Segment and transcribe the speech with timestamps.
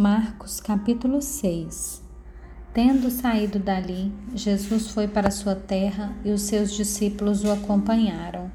[0.00, 2.04] Marcos capítulo 6
[2.72, 8.48] Tendo saído dali, Jesus foi para sua terra e os seus discípulos o acompanharam.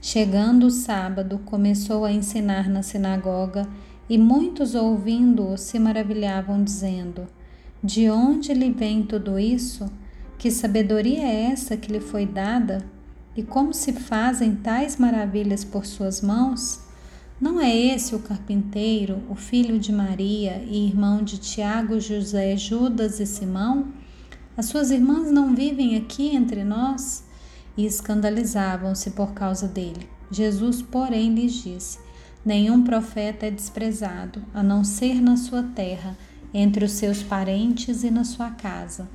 [0.00, 3.68] Chegando o sábado, começou a ensinar na sinagoga
[4.08, 7.26] e muitos ouvindo-o se maravilhavam, dizendo:
[7.84, 9.92] De onde lhe vem tudo isso?
[10.38, 12.82] Que sabedoria é essa que lhe foi dada?
[13.36, 16.87] E como se fazem tais maravilhas por suas mãos?
[17.40, 23.20] Não é esse o carpinteiro, o filho de Maria e irmão de Tiago, José, Judas
[23.20, 23.92] e Simão?
[24.56, 27.24] As suas irmãs não vivem aqui entre nós?
[27.76, 30.08] E escandalizavam-se por causa dele.
[30.32, 32.00] Jesus, porém, lhes disse:
[32.44, 36.18] Nenhum profeta é desprezado, a não ser na sua terra,
[36.52, 39.08] entre os seus parentes e na sua casa.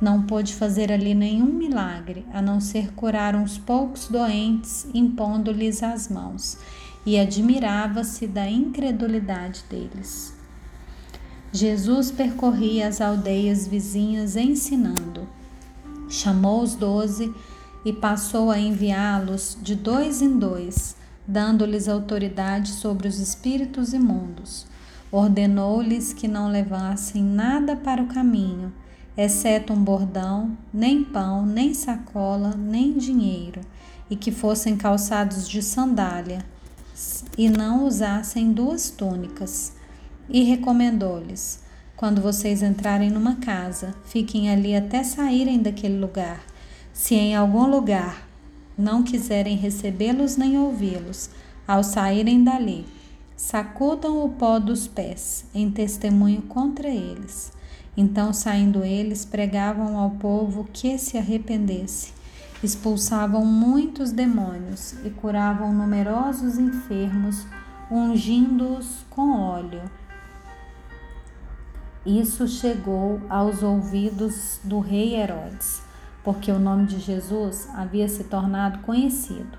[0.00, 6.08] Não pôde fazer ali nenhum milagre, a não ser curar uns poucos doentes, impondo-lhes as
[6.08, 6.58] mãos
[7.06, 10.34] e admirava-se da incredulidade deles.
[11.52, 15.28] Jesus percorria as aldeias vizinhas ensinando.
[16.10, 17.32] Chamou os doze
[17.84, 20.96] e passou a enviá-los de dois em dois,
[21.26, 24.66] dando-lhes autoridade sobre os espíritos imundos.
[25.10, 28.72] Ordenou-lhes que não levassem nada para o caminho,
[29.16, 33.60] exceto um bordão, nem pão, nem sacola, nem dinheiro,
[34.10, 36.44] e que fossem calçados de sandália
[37.36, 39.72] e não usassem duas túnicas.
[40.28, 41.60] E recomendou-lhes:
[41.96, 46.40] quando vocês entrarem numa casa, fiquem ali até saírem daquele lugar.
[46.92, 48.26] Se em algum lugar
[48.76, 51.30] não quiserem recebê-los nem ouvi-los,
[51.66, 52.86] ao saírem dali,
[53.36, 57.52] sacudam o pó dos pés, em testemunho contra eles.
[57.96, 62.16] Então, saindo eles, pregavam ao povo que se arrependesse
[62.62, 67.46] expulsavam muitos demônios e curavam numerosos enfermos,
[67.90, 69.82] ungindo-os com óleo.
[72.04, 75.82] Isso chegou aos ouvidos do rei Herodes,
[76.22, 79.58] porque o nome de Jesus havia se tornado conhecido,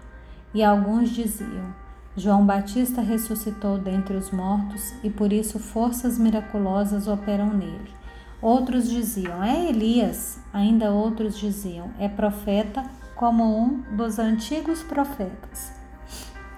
[0.53, 1.75] e alguns diziam:
[2.15, 7.96] João Batista ressuscitou dentre os mortos e por isso forças miraculosas operam nele.
[8.41, 10.39] Outros diziam: É Elias.
[10.53, 12.83] Ainda outros diziam: É profeta,
[13.15, 15.73] como um dos antigos profetas.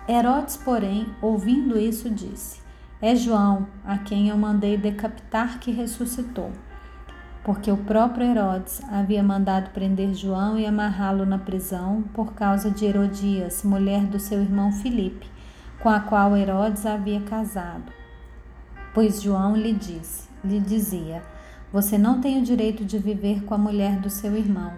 [0.08, 2.60] Herodes, porém, ouvindo isso, disse:
[3.02, 6.52] É João, a quem eu mandei decapitar, que ressuscitou.
[7.44, 12.86] Porque o próprio Herodes havia mandado prender João e amarrá-lo na prisão por causa de
[12.86, 15.26] Herodias, mulher do seu irmão Filipe,
[15.80, 17.94] com a qual Herodes havia casado.
[18.94, 21.24] Pois João lhe disse, lhe dizia:
[21.72, 24.74] você não tem o direito de viver com a mulher do seu irmão.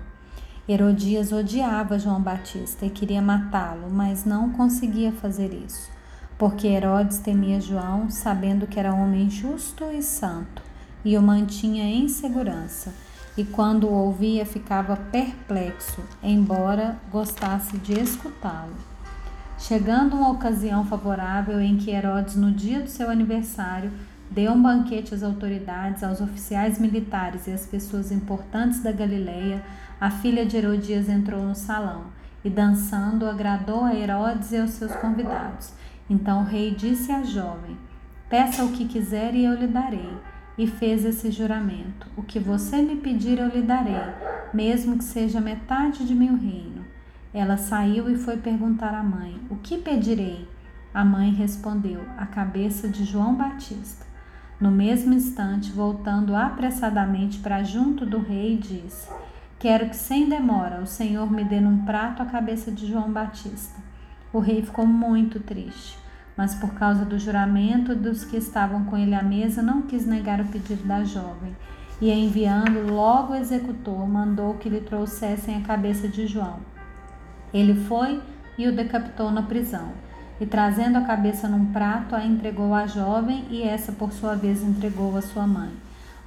[0.68, 5.90] Herodias odiava João Batista e queria matá-lo, mas não conseguia fazer isso,
[6.38, 10.62] porque Herodes temia João, sabendo que era homem justo e santo,
[11.04, 12.94] e o mantinha em segurança.
[13.38, 18.76] E quando o ouvia, ficava perplexo, embora gostasse de escutá-lo.
[19.58, 23.92] Chegando uma ocasião favorável em que Herodes, no dia do seu aniversário,
[24.32, 29.62] Deu um banquete às autoridades, aos oficiais militares e às pessoas importantes da Galileia.
[30.00, 32.06] A filha de Herodias entrou no salão
[32.42, 35.74] e, dançando, agradou a Herodes e aos seus convidados.
[36.10, 37.78] Então o rei disse à jovem:
[38.30, 40.18] Peça o que quiser e eu lhe darei.
[40.58, 44.14] E fez esse juramento: O que você me pedir eu lhe darei,
[44.54, 46.86] mesmo que seja metade de meu reino.
[47.34, 50.48] Ela saiu e foi perguntar à mãe: O que pedirei?
[50.94, 54.11] A mãe respondeu: A cabeça de João Batista.
[54.62, 59.10] No mesmo instante, voltando apressadamente para junto do rei, disse:
[59.58, 63.82] Quero que sem demora o Senhor me dê num prato a cabeça de João Batista.
[64.32, 65.98] O rei ficou muito triste,
[66.38, 70.40] mas por causa do juramento dos que estavam com ele à mesa, não quis negar
[70.40, 71.58] o pedido da jovem.
[72.00, 76.60] E enviando logo o executor, mandou que lhe trouxessem a cabeça de João.
[77.52, 78.22] Ele foi
[78.60, 79.92] e o decapitou na prisão
[80.42, 84.64] e trazendo a cabeça num prato, a entregou à jovem e essa, por sua vez,
[84.64, 85.70] entregou à sua mãe.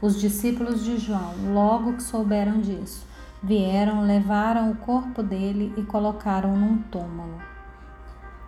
[0.00, 3.04] Os discípulos de João, logo que souberam disso,
[3.42, 7.42] vieram, levaram o corpo dele e colocaram num túmulo.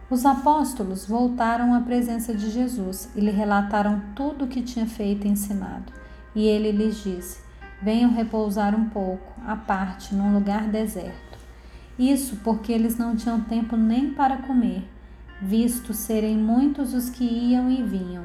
[0.09, 5.27] Os apóstolos voltaram à presença de Jesus e lhe relataram tudo o que tinha feito
[5.27, 5.93] e ensinado.
[6.33, 7.41] E ele lhes disse:
[7.83, 11.37] Venham repousar um pouco, à parte, num lugar deserto.
[11.99, 14.95] Isso porque eles não tinham tempo nem para comer
[15.41, 18.25] visto serem muitos os que iam e vinham.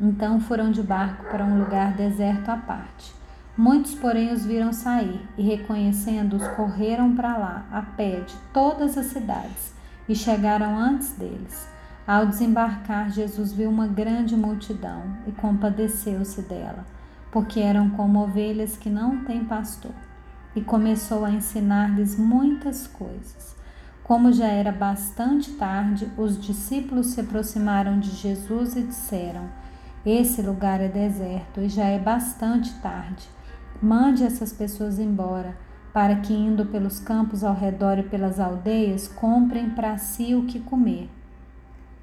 [0.00, 3.12] Então foram de barco para um lugar deserto à parte.
[3.56, 9.06] Muitos, porém, os viram sair e, reconhecendo-os, correram para lá, a pé de todas as
[9.06, 9.74] cidades,
[10.08, 11.68] e chegaram antes deles.
[12.06, 16.86] Ao desembarcar, Jesus viu uma grande multidão e compadeceu-se dela,
[17.30, 19.94] porque eram como ovelhas que não têm pastor,
[20.56, 23.54] e começou a ensinar-lhes muitas coisas.
[24.10, 29.48] Como já era bastante tarde, os discípulos se aproximaram de Jesus e disseram:
[30.04, 33.28] Esse lugar é deserto e já é bastante tarde.
[33.80, 35.56] Mande essas pessoas embora,
[35.92, 40.58] para que, indo pelos campos ao redor e pelas aldeias, comprem para si o que
[40.58, 41.08] comer.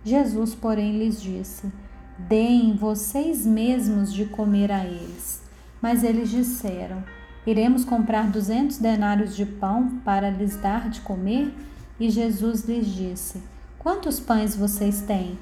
[0.02, 1.70] Jesus, porém, lhes disse:
[2.18, 5.44] Deem vocês mesmos de comer a eles.
[5.82, 7.04] Mas eles disseram:
[7.46, 11.54] Iremos comprar duzentos denários de pão para lhes dar de comer?
[12.00, 13.42] E Jesus lhes disse:
[13.80, 15.38] Quantos pães vocês têm?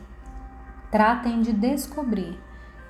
[0.90, 2.40] Tratem de descobrir.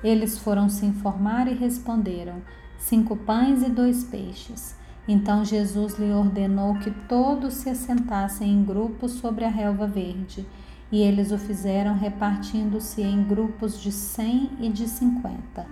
[0.03, 2.41] Eles foram se informar e responderam:
[2.77, 4.75] Cinco pães e dois peixes.
[5.07, 10.45] Então Jesus lhe ordenou que todos se assentassem em grupos sobre a relva verde,
[10.91, 15.65] e eles o fizeram repartindo-se em grupos de cem e de cinquenta.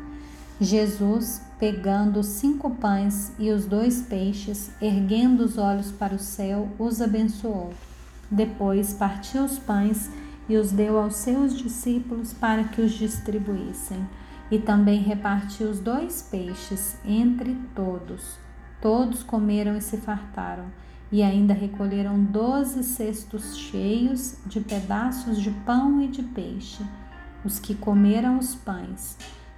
[0.63, 6.69] Jesus, pegando os cinco pães e os dois peixes, erguendo os olhos para o céu,
[6.77, 7.73] os abençoou.
[8.29, 10.09] Depois partiu os pães
[10.47, 14.07] e os deu aos seus discípulos para que os distribuíssem.
[14.51, 18.37] E também repartiu os dois peixes entre todos.
[18.81, 20.65] Todos comeram e se fartaram,
[21.11, 26.83] e ainda recolheram doze cestos cheios de pedaços de pão e de peixe.
[27.43, 29.17] Os que comeram os pães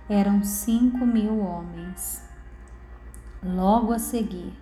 [0.10, 2.24] eram cinco mil homens.
[3.44, 4.54] Logo a seguir,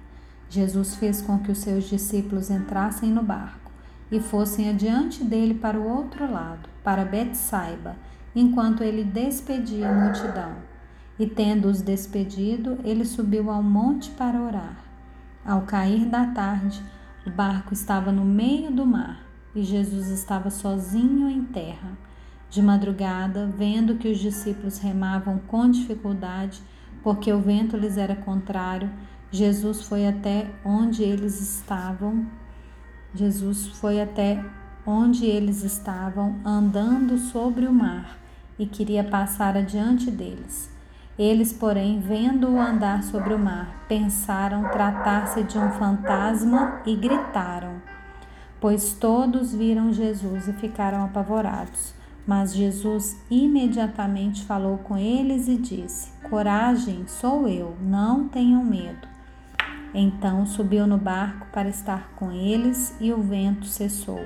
[0.50, 3.72] Jesus fez com que os seus discípulos entrassem no barco
[4.12, 7.96] e fossem adiante dele para o outro lado, para Betsaiba,
[8.36, 10.54] enquanto ele despedia a multidão.
[11.18, 14.84] E tendo-os despedido, ele subiu ao monte para orar.
[15.46, 16.82] Ao cair da tarde,
[17.26, 19.26] o barco estava no meio do mar
[19.56, 21.98] e Jesus estava sozinho em terra.
[22.54, 26.62] De madrugada, vendo que os discípulos remavam com dificuldade,
[27.02, 28.92] porque o vento lhes era contrário,
[29.32, 32.28] Jesus foi até onde eles estavam.
[33.16, 34.40] Jesus foi até
[34.86, 38.20] onde eles estavam, andando sobre o mar,
[38.60, 40.72] e queria passar adiante deles.
[41.18, 47.82] Eles, porém, vendo-o andar sobre o mar, pensaram tratar-se de um fantasma e gritaram,
[48.62, 52.03] pois todos viram Jesus e ficaram apavorados.
[52.26, 59.08] Mas Jesus imediatamente falou com eles e disse: Coragem, sou eu, não tenham medo.
[59.94, 64.26] Então subiu no barco para estar com eles e o vento cessou.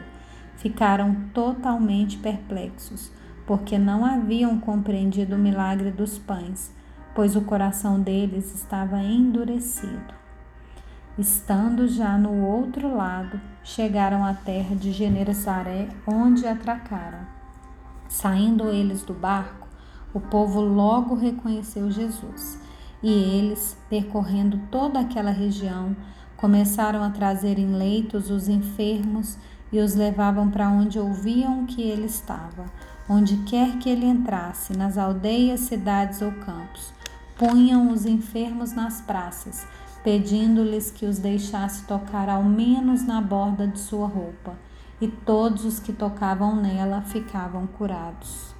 [0.56, 3.12] Ficaram totalmente perplexos,
[3.46, 6.74] porque não haviam compreendido o milagre dos pães,
[7.14, 10.16] pois o coração deles estava endurecido.
[11.18, 17.37] Estando já no outro lado, chegaram à terra de Genesaré, onde atracaram.
[18.20, 19.68] Saindo eles do barco,
[20.12, 22.60] o povo logo reconheceu Jesus
[23.04, 25.96] e eles, percorrendo toda aquela região,
[26.36, 29.38] começaram a trazer em leitos os enfermos
[29.72, 32.66] e os levavam para onde ouviam que ele estava,
[33.08, 36.92] onde quer que ele entrasse, nas aldeias, cidades ou campos.
[37.38, 39.68] Punham os enfermos nas praças,
[40.04, 44.67] pedindo-lhes que os deixasse tocar ao menos na borda de sua roupa
[45.00, 48.57] e todos os que tocavam nela ficavam curados.